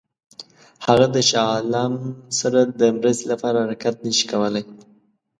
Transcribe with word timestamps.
هغه 0.85 1.05
د 1.15 1.17
شاه 1.29 1.47
عالم 1.55 1.93
سره 2.39 2.59
د 2.79 2.81
مرستې 2.97 3.25
لپاره 3.31 3.57
حرکت 3.65 3.95
نه 4.05 4.11
شي 4.17 4.25
کولای. 4.31 4.63